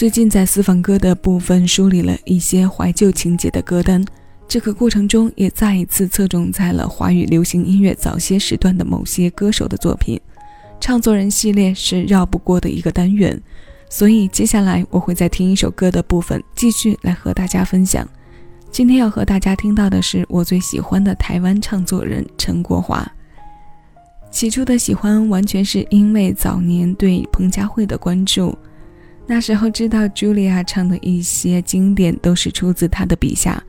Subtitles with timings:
[0.00, 4.02] 最近在私房歌的部分梳理了一些怀旧情节的歌单，
[4.48, 10.18] 这个过程中也再一次侧重在了华语流行音乐早些时段的某些歌手的作品。
[10.80, 13.38] 唱作人系列是绕不过的一个单元，
[13.90, 18.08] 所以接下来我会在听一首歌的部分继续来和大家分享。
[18.70, 23.06] 今天要和大家听到的是我最喜欢的台湾唱作人陈国华。
[24.30, 28.56] 起初的喜欢完全是因为早年对彭佳慧的关注。
[29.32, 33.62] 那时候知道茱莉亚唱的一些经典都是出自她的笔下。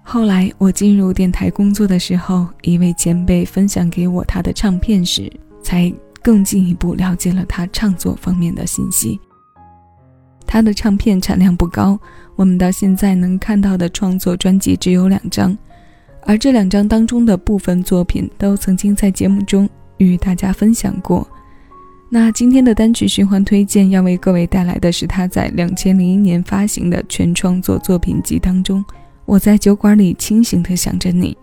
[0.00, 5.28] 后来我进入电台工作的时候，一位前辈分享给我他的唱片时，
[5.60, 9.18] 才更进一步了解了他创作方面的信息。
[10.46, 11.98] 他的唱片产量不高，
[12.36, 15.58] 我们到现在能看到的创作专辑只有两张，
[16.22, 21.28] 而这两张当中的部分作品都曾经在节目中与大家分享过。
[22.08, 28.80] 那今天的单曲循环推荐要为各位带来的是他在两千零一年发行的全创作作品集当中，
[29.24, 31.34] 《我在酒馆里清醒地想着你》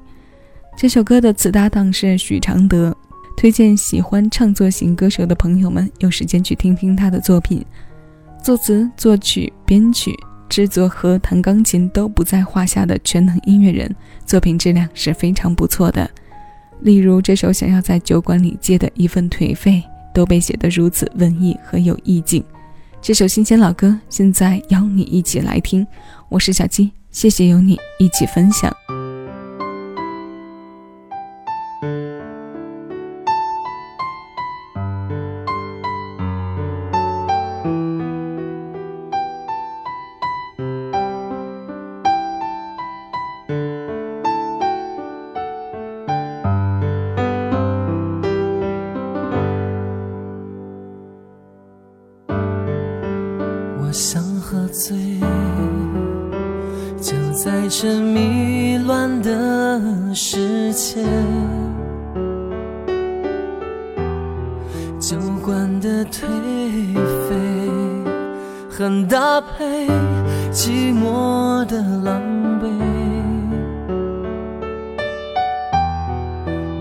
[0.77, 2.95] 这首歌的词搭档是许常德，
[3.35, 7.63] 推荐喜欢唱作型歌手的朋友们有时间去听听他的作品，
[8.41, 13.93] 作词、作曲、编曲、制作和弹钢琴都不在话下的全能音乐人，
[14.25, 16.09] 作品质量是非常不错的。
[16.79, 19.83] 例如这首《想要在酒馆里借的一份颓废》。
[20.13, 22.43] 都被写得如此文艺和有意境，
[23.01, 25.85] 这首新鲜老歌现在邀你一起来听。
[26.29, 28.71] 我是小鸡，谢谢有你一起分享。
[53.93, 55.19] 想喝醉，
[56.99, 59.79] 就在这迷乱的
[60.15, 61.03] 世界。
[64.99, 66.25] 酒馆的颓
[67.29, 67.35] 废，
[68.67, 69.87] 很搭配
[70.51, 72.19] 寂寞的狼
[72.59, 72.67] 狈。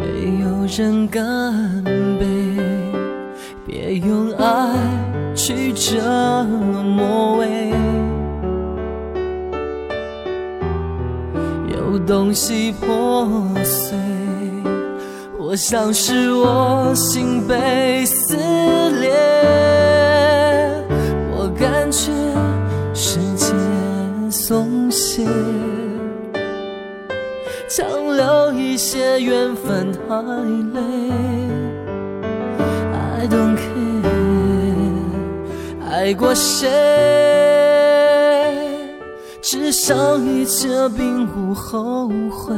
[0.01, 1.23] 没有人敢
[5.53, 5.73] 爱。
[5.73, 7.71] 去折磨味，
[11.69, 13.29] 有东西破
[13.63, 13.99] 碎，
[15.39, 19.11] 我像是我心被撕裂。
[21.31, 22.13] 我感觉
[22.95, 23.53] 世界
[24.31, 25.27] 松懈，
[27.69, 27.87] 强
[28.17, 30.17] 留一些缘分太
[30.75, 30.81] 累。
[32.93, 34.12] I don't care。
[35.93, 36.67] 爱过谁？
[39.43, 40.67] 至少一切
[40.97, 42.57] 并不后悔。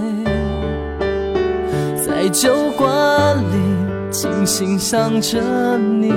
[2.07, 5.41] 在酒馆里静心想着
[5.77, 6.13] 你，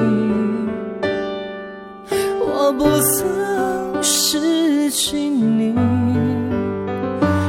[2.40, 5.74] 我不曾失去你，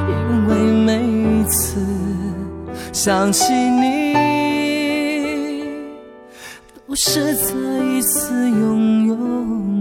[0.08, 1.78] 因为每次
[2.90, 4.17] 想起你。
[6.88, 7.52] 不是再
[7.84, 9.77] 一次拥有。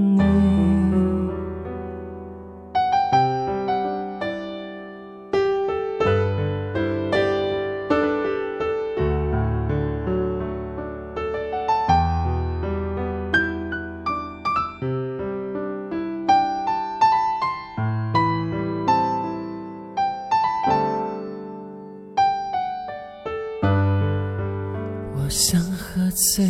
[25.27, 26.49] 我想喝醉，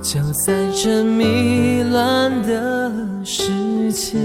[0.00, 2.92] 就在这迷乱的
[3.24, 4.16] 世界。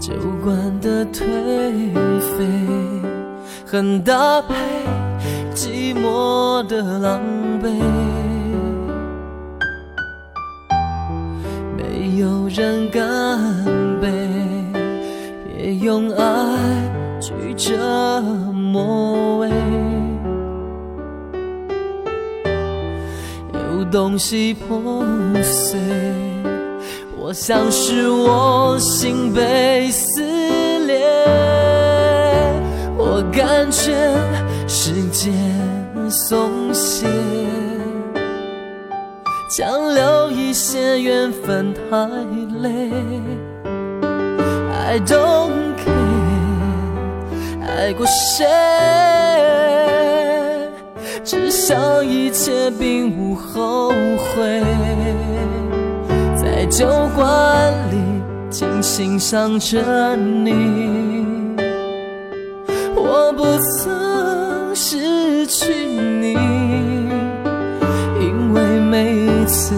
[0.00, 1.26] 酒馆的颓
[2.38, 2.46] 废，
[3.66, 4.54] 很搭配
[5.54, 7.20] 寂寞的狼
[7.62, 7.78] 狈。
[11.76, 13.38] 没有人干
[14.00, 14.08] 杯，
[15.44, 17.05] 别用爱。
[17.20, 18.20] 去折
[18.52, 19.50] 磨味，
[23.52, 25.04] 有东西破
[25.42, 25.78] 碎，
[27.18, 30.22] 我想是我心被撕
[30.86, 31.00] 裂，
[32.96, 34.14] 我感觉
[34.68, 35.32] 时间
[36.10, 37.06] 松懈，
[39.50, 42.06] 强留一些缘分太
[42.60, 42.90] 累
[44.72, 45.65] ，I don't。
[47.86, 48.44] 爱过谁？
[51.22, 54.60] 至少一切并无后悔。
[56.36, 57.96] 在酒馆里
[58.50, 61.24] 静欣赏着你。
[62.96, 63.44] 我不
[63.78, 66.32] 曾失去你，
[68.20, 69.76] 因为每一次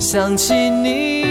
[0.00, 1.28] 想起你，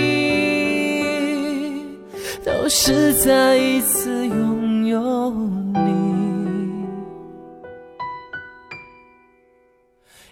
[2.46, 4.59] 都是再一次拥
[4.90, 5.92] 有你，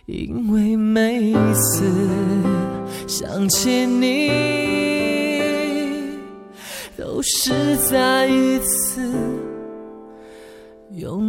[0.07, 1.85] 因为每一次
[3.07, 4.31] 想起你，
[6.97, 9.13] 都是再一次。
[10.93, 11.26] 拥